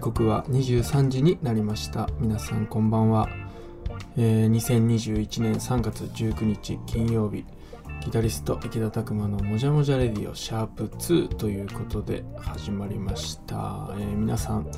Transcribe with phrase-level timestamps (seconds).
[0.00, 2.08] 刻は23時になりました。
[2.18, 3.28] 皆さんこんばんは、
[4.16, 7.44] えー、2021年3月19日金曜日。
[8.02, 14.70] ギタリスト池田拓磨のもじゃもじゃレディオシャープ2ということで始まりました、えー、皆さん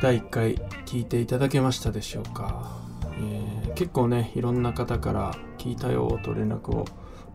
[0.00, 0.54] 第1回
[0.86, 2.80] 聞いていただけましたでしょうか、
[3.18, 6.86] えー、結構ねいろんな方から聞いたよと連絡を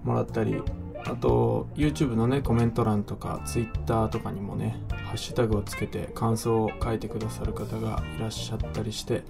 [0.04, 0.60] もらったり
[1.05, 9.23] あと YouTube のねコメント欄とか Twitter とかにもねハッシュタグをつけて感想を書いてくださる方がいらっしゃったりして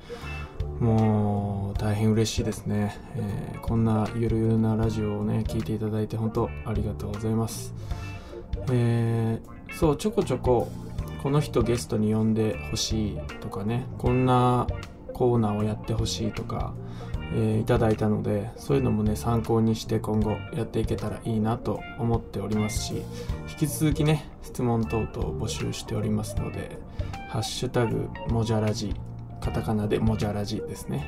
[0.80, 7.74] もう大変嬉しいですね、えー、こんなゆるゆるなラジオをね聞いていただいて本当ありがとうございます。
[8.72, 10.70] えー、そうちょこちょこ
[11.22, 14.68] この人ゲストに呼んでほしいとかねこんな
[15.14, 16.74] コーナーをやってほしいとか
[17.34, 23.02] えー、いただいたのでそういうのもね参考にして今後やっていけたらいいなと思っておりますし
[23.50, 26.78] 引き続きね質問等々を募集しておりますので
[27.30, 28.94] 「ハッシュタグもじゃらじ」
[29.42, 31.08] カタカナでもじゃらじですね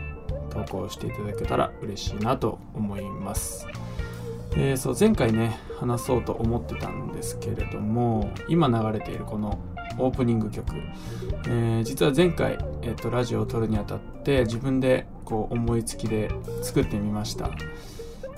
[0.49, 3.67] 投稿していただけたら嬉しいなと思います。
[4.55, 9.59] えー、そう前回ね話そうと思ってたんですけれども今流れているこの
[9.97, 10.75] オープニング曲、
[11.47, 16.31] えー、実は前回、えーと、ラジオを撮るにあたって自分でこう思いつきで
[16.61, 17.49] 作ってみました。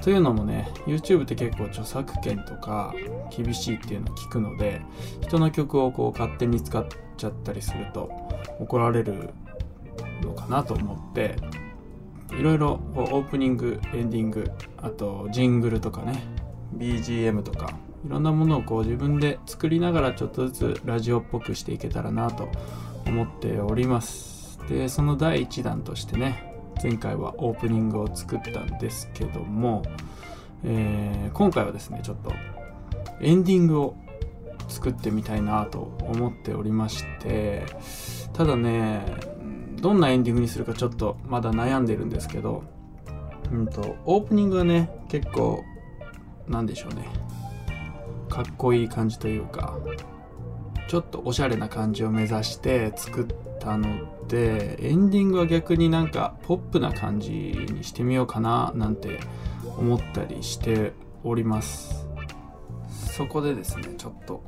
[0.02, 2.94] というのもね YouTube って結構著作権とか
[3.36, 4.82] 厳しいっていうのを聞くので
[5.22, 6.86] 人の曲をこう勝手に使っ
[7.18, 8.10] ちゃったりすると
[8.60, 9.32] 怒られる
[10.22, 11.36] のかなと思って
[12.32, 16.24] いろいろオープニングエンディングあとジングルとかね
[16.78, 17.74] BGM とか
[18.06, 22.50] いろんなものをこう自分で作りながらちょっとずつラジオっぽくしていけたらなと
[23.06, 24.60] 思っております。
[24.68, 29.84] でその第1弾としてね前回はオープニングを作ったんですけども、
[30.64, 32.32] えー、今回はですねちょっと
[33.22, 33.96] エンディングを
[34.70, 37.66] 作ってみたいなと思っておりまして
[38.34, 39.02] ただね
[39.82, 42.64] どんなエンディングにするかちょっとまだ悩んでるんですけど、
[43.52, 45.64] うんと、オープニングはね結構
[46.48, 47.29] なんでしょうね。
[48.30, 49.78] かっこいい感じというか
[50.88, 53.26] ちょっとおしゃれな感じを目指して作っ
[53.60, 59.20] たのでエンディングは逆になんかポップな感じにしてみようかななんて
[59.78, 62.08] 思ったりしております。
[62.90, 64.44] そこでですねちょっと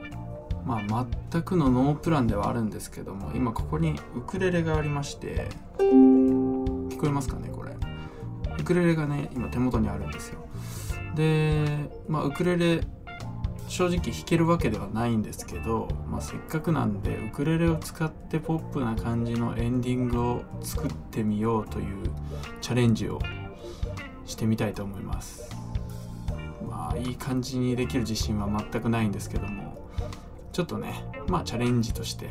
[0.66, 7.72] まあ全くのノープランではあるんですけども今ここにウクレレがありまして聞こえますかねこれ。
[8.58, 10.46] ウクレレがね今手元にあるんですよ。
[11.16, 12.82] でまあウクレレ
[13.72, 22.12] 正直弾けるわけではないんですけど、まあ、せっかくなんでウクレレを使ってポップな感じのエンディングを作ってみようという
[22.60, 23.20] チャレンジを
[24.26, 25.56] してみたいと思います。
[26.70, 29.90] まあいい感じにできる自信は全くないんですけども
[30.52, 32.30] ちょっとねまあチャレンジとして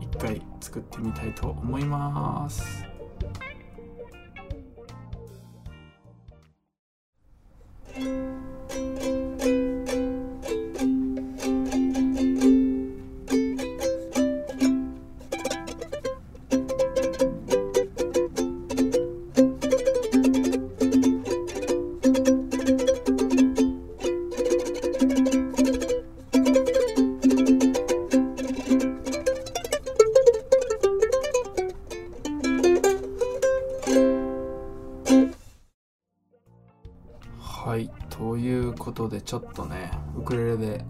[0.00, 2.87] 一回作ってみたいと思います。
[40.18, 40.84] ウクレレで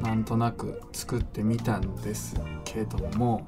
[0.00, 3.46] なんとなく作ってみたんですけども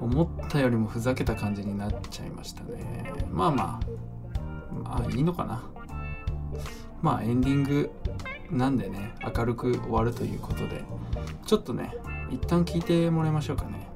[0.00, 3.12] 思ったよりもふざけた感じになっちゃいましたね。
[3.30, 5.64] まあまあまあいいのかな。
[7.00, 7.90] まあエンディング
[8.50, 10.84] なんでね明るく終わるということで
[11.46, 11.94] ちょっとね
[12.30, 13.88] 一旦聞いてもらいましょうかね、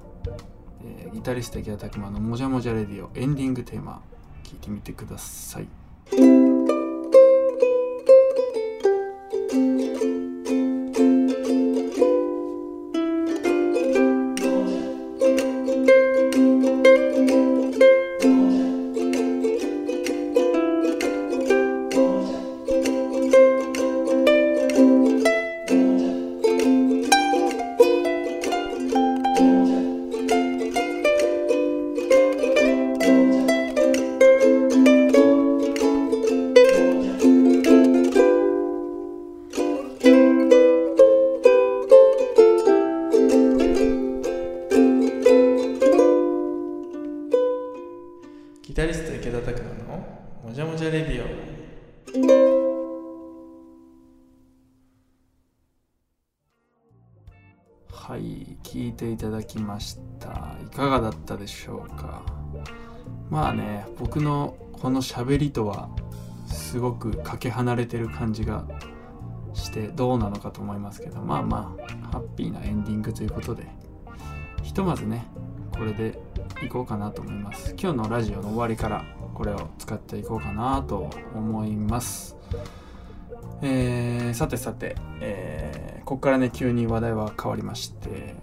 [0.83, 4.03] えー、ギタリスト池田拓磨の「もじゃもじゃレディオ」エンディングテーマ
[4.43, 5.63] 聞いてみてください。
[5.63, 5.86] はい
[59.47, 60.57] きました。
[60.63, 62.23] いかがだったでしょうか？
[63.31, 65.89] まあね僕のこの喋りとは
[66.47, 68.65] すごくかけ離れてる感じが
[69.55, 73.67] してどうなのかと思いますけどまあまあハッピーなエンディングということで
[74.63, 75.27] ひとまずね
[75.73, 76.19] これで
[76.63, 77.75] いこうかなと思います。
[77.79, 79.05] 今日のラジオの終わりから
[79.35, 82.37] これを使っていこうかなと思います。
[83.63, 88.35] えー、さてさて、えー、ここからね急に話題は変わりまして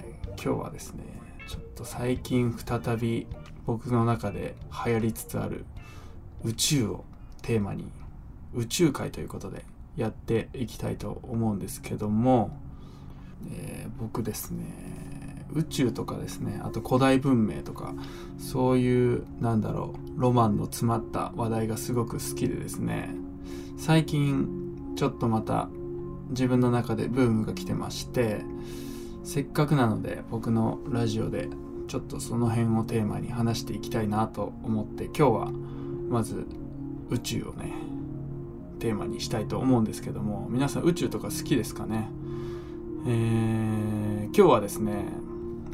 [0.41, 1.03] 今日はですね
[1.47, 3.27] ちょっと最近再び
[3.65, 5.65] 僕の中で流行りつつある
[6.43, 7.05] 宇宙を
[7.41, 7.91] テーマに
[8.53, 9.65] 宇宙界ということで
[9.95, 12.57] やっていきたいと思うんですけども、
[13.51, 14.65] えー、僕ですね
[15.53, 17.93] 宇宙とかですねあと古代文明とか
[18.39, 23.09] そういうなんだろうロマンの詰まった話題がすごく好きでですね
[23.77, 25.69] 最近ちょっとまた
[26.29, 28.41] 自分の中でブームが来てまして
[29.23, 31.47] せっかくなので僕のラジオで
[31.87, 35.51] ちょっとその辺をテーマに話していきたいなと思って今日は
[36.09, 36.45] まず
[37.09, 37.73] 宇宙をね
[38.79, 42.09] テーマにしたいと思うんですけども皆さん宇宙とか好きですかね？
[43.05, 45.05] えー、今日はですね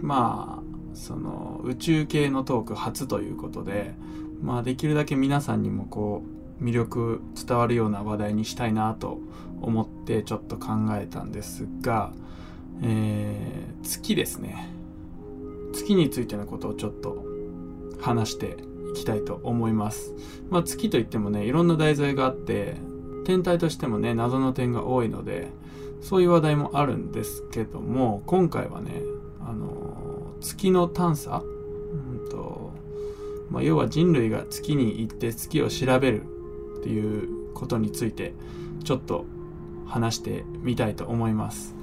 [0.02, 3.94] まあその宇宙系のトーク初ということで
[4.42, 6.24] まあできるだけ皆さんにもこ
[6.60, 9.20] う魅力伝わるような話題にしたいなと
[9.62, 12.12] 思ってちょっと考えたんですが、
[12.82, 14.70] えー、月ですね
[15.74, 17.26] 月についてのことをちょっと
[18.00, 18.58] 話して
[18.92, 20.14] いきたいと思います。
[20.50, 22.76] まあ、月といってもねいろんな題材があって
[23.26, 25.50] 天体としてもね謎の点が多いので
[26.02, 29.02] そういう話題もあるんですけども今回はね
[29.46, 32.72] あの月の探査、うんと
[33.50, 36.24] まあ、要は人類が月に行って月を調べる
[36.80, 38.34] っていうことについて
[38.84, 39.26] ちょっと
[39.86, 41.76] 話してみたいと思います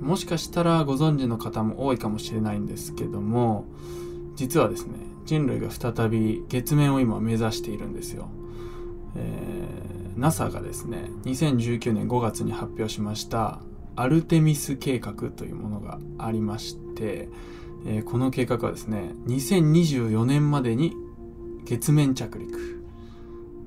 [0.00, 3.66] もしかしたらご存知の方も多いかもしれないんですけども
[4.36, 4.94] 実はですね
[5.24, 8.28] 人類が再び月面を今目指しているんですよ、
[9.16, 13.60] えー NASA がですね2019年5月に発表しました
[13.96, 17.28] アルテミス計画というものがありまして、
[17.86, 20.94] えー、この計画はですね2024年までに
[21.64, 22.84] 月面着陸。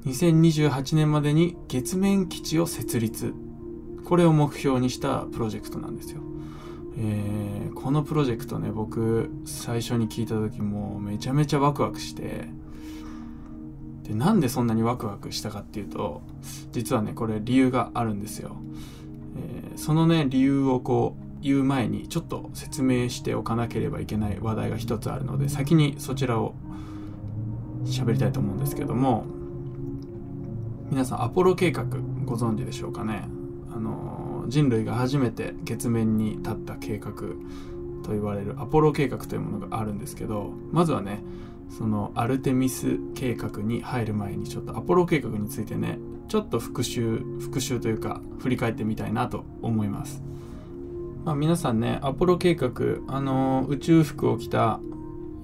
[0.05, 3.33] 2028年までに月面基地を設立
[4.07, 6.21] これを目標にしたプロジェクトなんですよ、
[6.97, 12.47] えー、このプロジェクトね僕最初に聞いた時もめちゃめちゃワクワクして。
[14.03, 16.21] でなんでそんなにワクワクしたかっていうと
[16.71, 18.55] 実はねこれ理由があるんですよ、
[19.35, 26.55] えー、そのね理由をこう言う前にちょっと説明しておかなければいけない話題が一つあるので先にそちらを
[27.83, 29.25] 喋りたいと思うんですけども
[30.89, 31.83] 皆さんアポロ計画
[32.23, 33.27] ご存知でしょうかね？
[33.77, 37.11] あの人類が初めて月面に立った計画
[38.03, 41.23] と言われるアポロ計画というものがあるんですけどまずはね
[41.69, 50.23] そのアルテミス計画に入る前にちょっとアポロ計画についてねちょっと復習復習というか振り返ってみたいなと思います、
[51.23, 52.71] まあ、皆さんねアポロ計画
[53.07, 54.79] あの宇宙服を着た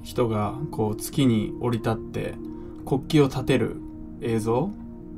[0.01, 2.33] 人がこう月に降り立って
[2.83, 3.75] 国旗を立てる
[4.21, 4.71] 映像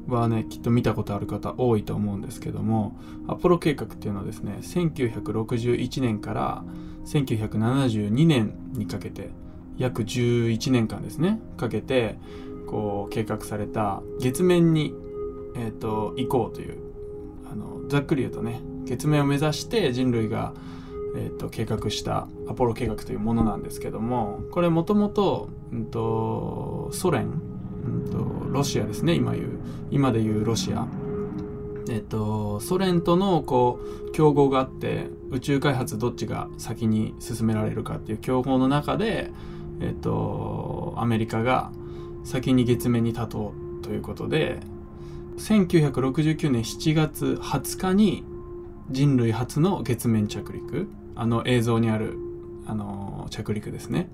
[0.07, 2.97] はねきっと見たことある方多いと思うんですけども
[3.27, 6.63] アポロ計画っていうのはですね1961年から
[7.05, 9.31] 1972年にかけて
[9.77, 12.17] 約11年間ですねかけて
[12.67, 14.93] こう計画された月面に、
[15.55, 16.77] えーと、行こうという
[17.51, 20.53] あのざっくり言うとね月面を目指して人類が、
[21.15, 25.49] えーと、計画したアポロ計画というものなんですけどもこれもともと
[26.91, 27.41] ソ連、
[27.85, 29.45] うんと、ロシアですね今言う。
[29.91, 30.87] 今で言うロシア。
[31.89, 39.31] えっと、ソ連とのこう競合があって宇宙開発どっちが先に進められるかっていう競合の中で
[39.81, 41.71] えっと、アメリカが
[42.23, 44.59] 先に月面に立とうということで
[45.37, 48.23] 1969年7月20日に
[48.89, 50.87] 人類初の月面着陸。
[51.17, 52.17] あの映像にある
[52.67, 54.09] あの着陸ですね。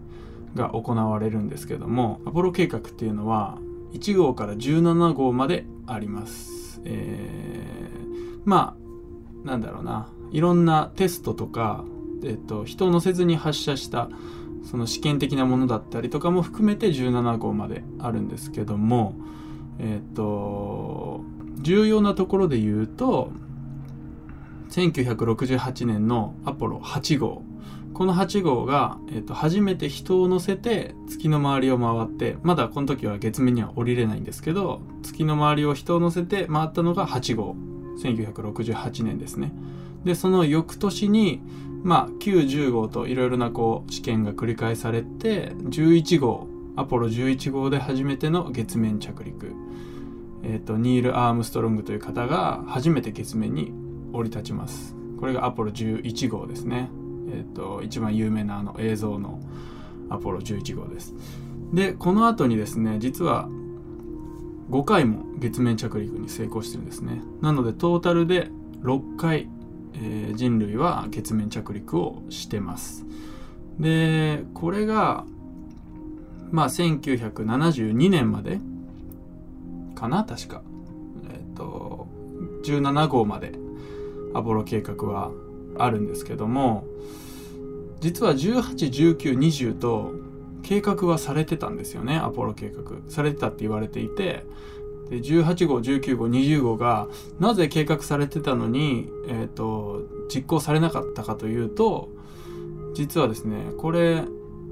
[0.55, 3.57] が行われるんですけどもアポロ計画っていうのは
[3.93, 8.75] 1号から17号まであります、えー、ま
[9.43, 10.09] あなんだろうな。
[10.31, 11.83] いろんなテストとか、
[12.23, 14.09] えっと、人を乗せずに発射した
[14.63, 19.15] その試験的なものだったりとかも含めて17号まであるんですけども
[19.79, 21.21] えっ、と
[21.57, 23.31] 重要なところで言うと
[24.69, 27.43] 1968年のアポロ8号
[27.93, 37.55] この8号が、えーと、初めて人を乗せて月の周りを回ってまだこの時は月面には降りれないんですけど月の周りを人を乗せて回ったのが8号。
[38.01, 39.51] 1968年ですね。
[40.03, 41.41] でその翌年に
[41.83, 49.53] まあ910号といろいろなこう試験が繰り返されて11号アポロ11号で初めての月面着陸、
[50.43, 53.73] えーと、ニール・アームストロングという方が初めて月面に
[54.13, 54.95] 降り立ちます。
[55.19, 56.89] これがアポロ11号ですね。
[57.31, 59.39] えっ、ー、と一番有名なあの映像の
[60.09, 61.13] アポロ11号です。
[61.73, 63.47] でこの後にですね実は
[64.69, 67.21] 5回も月面着陸に成功してるんですね。
[67.41, 68.49] なのでトータルで
[68.83, 69.47] 6回、
[69.93, 73.05] えー、人類は月面着陸をしてます。
[73.79, 75.25] でこれが
[76.51, 78.59] まあ1972年まで
[79.95, 80.61] かな確か。
[81.31, 82.07] えっ、ー、と
[82.63, 83.53] 17号まで
[84.33, 85.31] アポロ計画は
[85.77, 86.85] あるんですけども
[87.99, 90.13] 実は181920と
[90.63, 92.17] 計画はされてたんですよね。
[92.17, 92.83] アポロ計画。
[93.09, 94.45] されてたって言われていて
[95.09, 97.07] で18号19号20号が
[97.39, 102.09] なぜ計画されてたのに、えーと、実行されなかったかというと
[102.93, 104.23] 実はですねこれ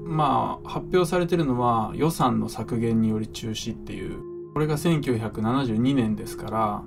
[0.02, 6.82] まあ発表されてるのは予算の削減により中止っていうこれが1972年ですから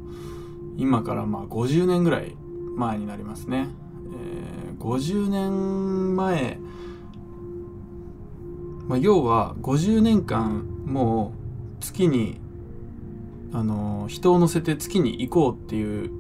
[0.76, 2.36] 今からまあ50年ぐらい
[2.76, 3.68] 前になりますね、
[4.84, 6.60] 50年前
[8.88, 11.34] まあ、要は50年間も
[11.80, 12.40] う月に
[13.54, 16.12] あの人を乗せて月に行こうっていう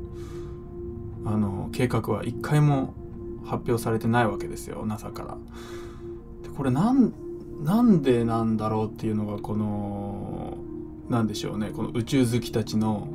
[1.25, 2.93] あの計画は一回も
[3.45, 5.37] 発表されてないわけですよ NASA から。
[6.43, 7.13] でこれなん
[7.63, 10.57] なんでなんだろうっていうのがこの
[11.09, 13.09] なんでしょうねこの宇宙好きたちの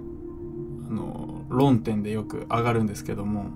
[0.89, 3.51] あの論点でよく上がるんですけども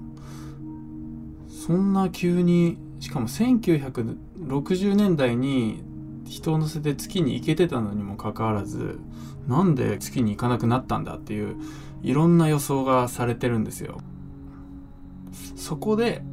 [1.64, 5.84] そんな急にしかも1960年代に
[6.26, 8.98] 人を乗せて月に行けてたのにもかかわらず
[9.46, 11.54] なんで月に行かなくなったんだっていう
[12.02, 14.00] いろんな予想がされてるんですよ。
[15.54, 16.24] そこで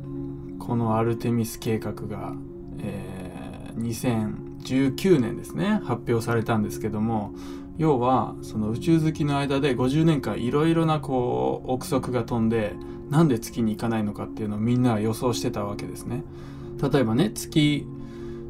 [0.57, 2.33] このアルテミス計画が、
[2.79, 7.35] えー、2019年ですね発表されたんですけども
[7.77, 12.73] 要はその宇宙好きの間で50年間いろいろなこう憶測が飛んで
[13.09, 16.23] なんで月に行かないのかっていうのをみんなは予想してたわけですね。
[16.81, 17.85] 例えばね月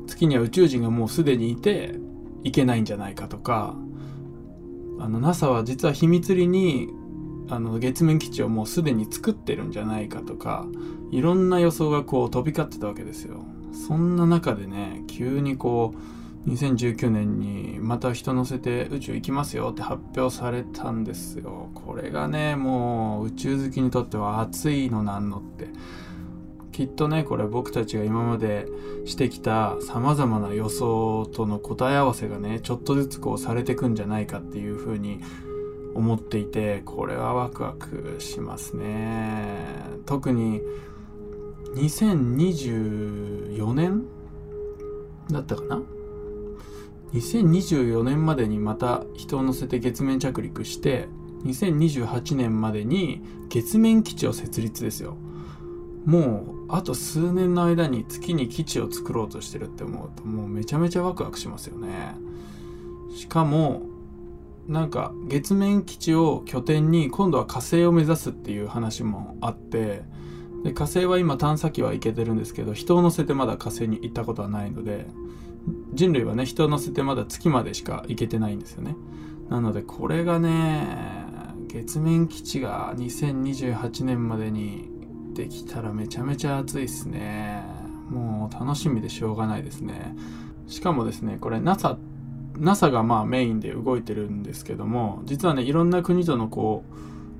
[0.07, 1.95] 月には宇宙人がもうすでにいて
[2.43, 3.75] 行けないんじゃないかとか
[4.99, 6.89] あの NASA は実は秘密裏に
[7.49, 10.67] あの月面基地をもうすでに作ってるんじゃないかとか
[11.11, 16.18] いろんな予想がこう飛び交ってたわけですよそんな中でね急にこう
[16.49, 21.69] 2019年にまた人乗せて宇宙行きますよって発表されたんですよ。
[21.75, 25.67] これがねもう宇宙好きにとっては熱いのなんのって。
[26.71, 28.65] きっとねこれ僕たちが今まで
[29.03, 35.19] してきた様々な予想との答え合わせがねちょっとずつこうされてくんじゃないかっていうふうに
[35.93, 39.57] 思っていてこれはワクワクしますね。
[40.05, 40.61] 特に
[41.75, 44.03] 2024年
[45.29, 45.81] だったかな？
[47.13, 51.07] 2024年までにまた人を乗せて月面着陸して
[51.43, 55.15] 2028年までに月面基地を設立ですよ。
[56.05, 62.15] もうあと数年の間に月に基地を作ろうとしてるって思うともうめちゃめちゃワクワクしますよね。
[63.15, 63.83] しかも
[64.67, 70.03] なんか月面基地を拠点に今度は火星を目指すっていう話もあって
[70.63, 75.07] で火星は今探査機は行けてるんですけど人を乗せてまだ火星に行ったことはないので
[75.93, 78.95] 人類はね人を乗せてまだ月までしか行けてないんですよね。
[79.49, 80.85] なのでこれがね
[81.67, 84.89] 月面基地が2028年までに
[85.33, 87.63] できたらめちゃめちゃ暑いっすね。
[88.09, 90.15] もう楽しみでしょうがないですね。
[90.67, 91.97] しかもですねこれ NASA
[92.57, 96.83] NASA がまあメインで動いてるんですけども実はねいろんな国とのこ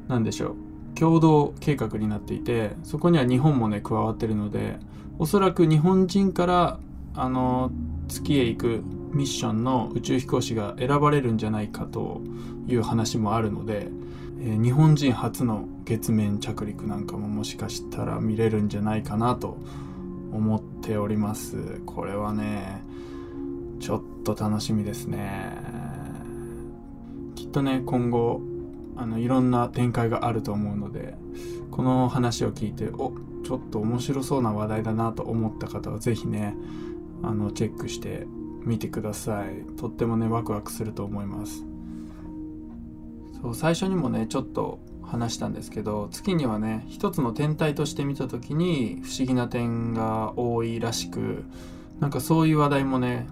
[0.08, 0.56] うなんでしょう
[0.96, 4.78] 共同計画になっていてそこには日本もね加わってるので
[5.20, 6.80] おそらく日本人から
[7.14, 7.72] あの
[8.10, 12.22] 月へ行くミッションの宇宙飛行士が選ばれるんじゃないかと
[12.68, 13.88] いう話もあるので
[14.42, 19.58] えー、日本人初の月面着陸なんかももしかしたら見れるんじゃないかなと
[20.32, 21.82] 思っております。
[21.86, 22.82] これはね
[23.82, 25.58] ちょっと楽しみですね。
[27.36, 28.42] きっとね今後
[28.96, 31.16] あのいろんな展開があると思うので
[31.72, 33.13] この話を聞いてお
[33.44, 36.56] ちょっと面白そうな話題だなと思った方は是非ね
[37.24, 38.26] あのチェックして
[38.64, 39.66] みてください。
[39.78, 41.66] とってもねワクワクすると思います。
[43.42, 51.46] そう最初にもねちょっと話したんですけど月にはね一つの天体として見た時に不思議な点が多いらしく
[52.00, 53.28] なんかそういう話題もね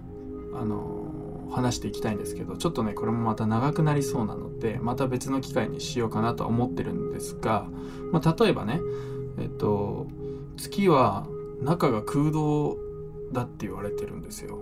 [0.54, 7.68] あの話していきたいんですけどちょっとねこれもまた長くなりそうなのでまた別の機会にしようかなとは思ってるんですが、
[8.12, 8.80] まあ、例えばね、
[9.38, 10.08] えっと
[10.56, 11.26] 月は
[11.62, 12.76] 中が空洞
[13.32, 14.58] だって言われてるんですよ。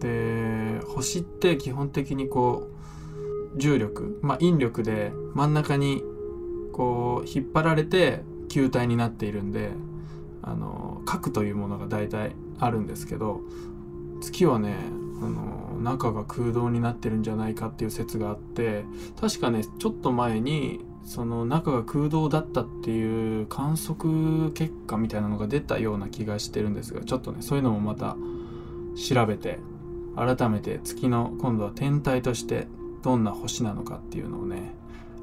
[0.00, 2.68] で星って基本的にこ
[3.54, 6.02] う重力まあ引力で真ん中に
[6.72, 9.70] こう引っ張られて球体になっているんで
[10.42, 13.40] あの核というものが大体あるんですけど
[14.20, 14.76] 月はね
[15.22, 18.84] あの中が空洞になってるんじゃないかっていう説があって
[19.20, 28.16] 確かねちょっと前にその中が空洞だったっていう観測結果みたいなのが出たような気がしてるんですがちょっとねそういうのもまた
[28.96, 29.58] 調べて
[30.16, 32.66] 改めて月の今度は天体として
[33.02, 34.74] どんな星なのかっていうのをね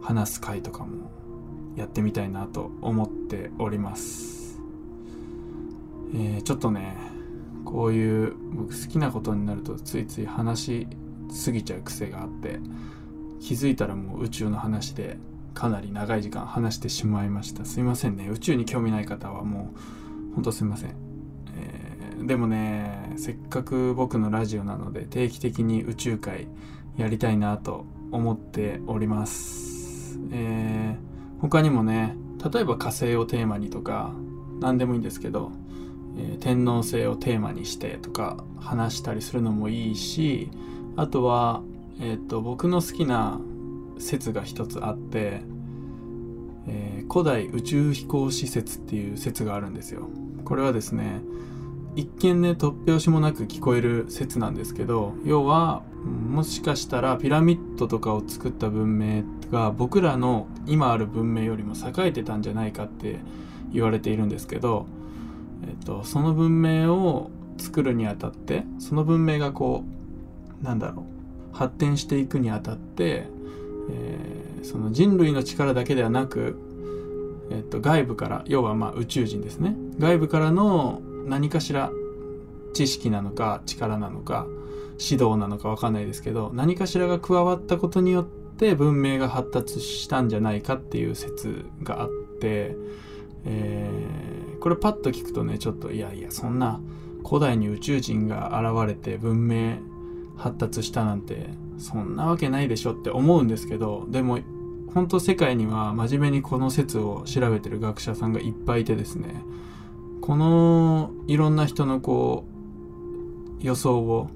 [0.01, 1.11] 話す回とかも
[1.75, 4.59] やってみたいなと思っております、
[6.13, 6.97] えー、ちょっとね
[7.63, 10.87] こういう僕好きなことになるとついつい話し
[11.31, 12.59] すぎちゃう癖があって
[13.39, 15.17] 気づいたらもう宇宙の話で
[15.59, 17.65] かなり長い時間話してしまいました。
[17.65, 18.29] すいませんね。
[18.29, 19.73] 宇宙に興味ない方はも
[20.31, 20.95] うほんとすいません、
[21.53, 26.47] えー、でもねせっかく僕のラジオなので定期的に宇宙会
[26.95, 30.17] やりたいなと思っております。
[30.31, 32.15] えー、他にもね
[32.53, 34.13] 例えば火星をテーマにとか
[34.61, 35.51] 何でもいいんですけど、
[36.17, 40.51] えー、天皇制をテーマにしてとか話したりするのもいいし
[40.95, 41.63] あとは、
[41.99, 43.41] えーと僕の好きな
[43.99, 45.41] 説が一つあって、
[46.67, 50.09] えー、古代宇宙飛行士説っていう説があるんですよ。
[50.45, 51.21] これはですね、
[51.95, 63.19] 一見ね、突拍子もなく聞こえる説なんですけど、要は、もしかしたらピラミッドとかを作った文明が僕らの今ある文明よりも栄えてたんじゃないかって
[63.73, 64.85] 言われているんですけど、
[65.67, 69.83] えっと、その文明を作るにあたってその文明がこ
[70.61, 71.05] うなんだろ
[71.53, 73.27] う発展していくにあたって
[73.89, 76.57] えー、その人類の力だけではなく、
[77.51, 79.75] えっと、外部から要はま宇宙人ですね。
[79.97, 81.91] 外部からの何かしら
[82.73, 84.47] 知識なのか力なのか
[84.99, 92.75] 指導なのか分かんないですけど何かしらが加わったことによって文明が発達したんじゃないかっていう説があって、
[93.45, 96.81] えー、これパッと聞くとねちょっといやいやそんな
[97.25, 99.77] 古代に宇宙人が現れて文明
[100.37, 101.47] 発達したなんて
[101.79, 104.39] そんなわけないでしょって思うんですけどでも
[104.93, 109.43] 本当世界には真面目にこの説を調べてる学者さんがいっぱいいてですね。
[110.21, 112.45] このいろんな人のこ
[113.61, 114.29] う予想を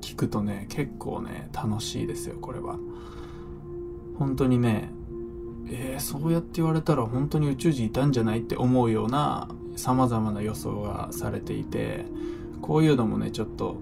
[0.00, 2.76] 聞くとね結構ね楽しいですよこれは。
[4.18, 4.90] 本当にね
[5.68, 12.04] えー、そうやって言われたら本当に宇宙人いたんじゃないって思うような様々な予想がされていて
[12.60, 13.80] こういうのもねちょっと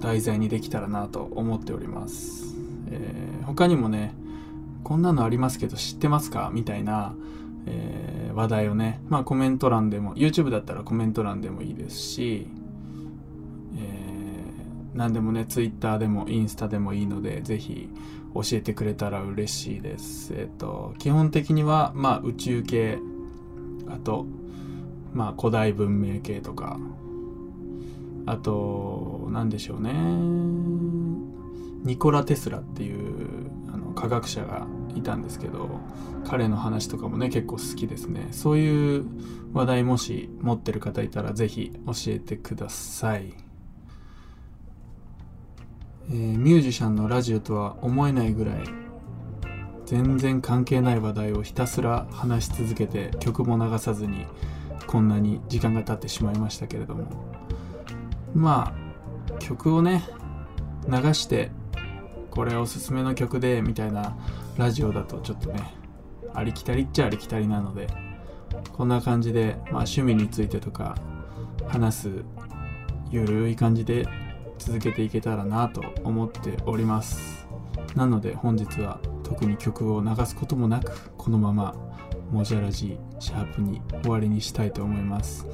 [0.00, 2.56] 題材にできたらなと思っております、
[2.90, 4.14] えー、他にもね
[4.84, 6.50] こんなのありますけど知ってますか？
[6.54, 7.14] みたいな、
[7.66, 12.46] えー、話題をねまあコメント欄でも YouTube だったらコメント欄でもいいですし、
[13.76, 17.90] えー、何でもね Twitter でもインスタでもいいのでぜひ
[18.34, 20.32] 教えてくれたら嬉しいです。
[20.34, 22.98] えっ、ー、と基本的にはまあ宇宙系
[23.88, 24.26] あと
[25.12, 26.78] まあ古代文明系とか
[28.26, 29.92] あと何でしょうね。
[31.84, 35.80] ニコラ・テスラっていうあの科学者がいたんですけど
[36.24, 38.28] 彼の話とかもね結構好きですね。
[38.32, 39.06] そういう
[39.52, 43.32] 話題もし持ってる方いたら是非教えてください、
[46.10, 48.56] えー、ミュージシャンのラジオとは思えないぐらい
[49.86, 54.26] 全然関係ない話題をひたすら話し続けて曲も流さずに
[54.86, 57.27] こんなに時間が経ってしまいましたけれども。
[58.34, 60.02] まあ曲をね
[60.88, 61.50] 流して
[62.30, 64.16] これおすすめの曲でみたいな
[64.56, 65.74] ラジオだとちょっとね
[66.34, 67.88] ありきたりっちゃありきたりなので
[68.72, 70.96] こんな感じで、まあ、趣味についてとか
[71.66, 72.10] 話す
[73.10, 74.06] ゆるい感じで
[74.58, 77.46] 続けていけたらなと思っております。
[77.94, 81.74] なので本日は特に曲を流すこともなくこのまま
[82.30, 85.46] モジャラジシャープに終わりにしたいと思います、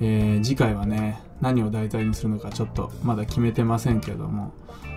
[0.00, 4.52] えー、次回はね何を題材にするのかちょっとまだ決めてませんけども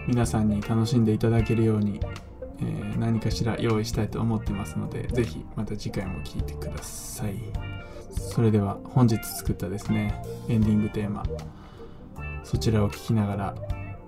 [0.07, 1.99] 皆さんに楽しんでいただけるように、
[2.59, 7.35] えー、何かしら用意したいと思ってますので是非また次回も聴いてください。
[8.17, 11.23] それでは本日作ったですねエンディングテーマ
[12.43, 13.55] そちらを聴きながら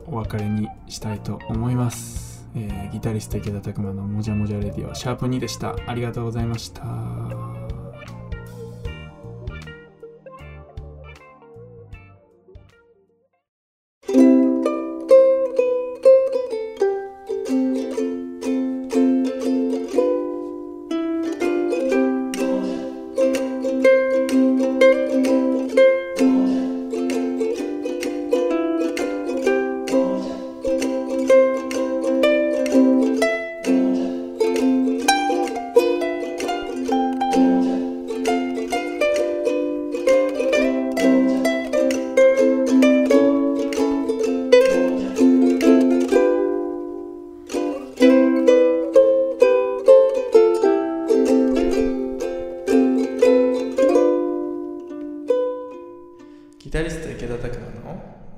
[0.08, 5.76] お別れにしたいと思います、えー、ギタリスト池田拓磨のもじゃもじゃレディオシャープ2でした。
[5.88, 7.59] ありがとうございました。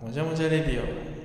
[0.02, 1.21] もじゃもじゃレディオ。